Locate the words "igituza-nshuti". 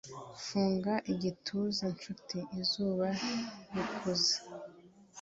1.11-2.37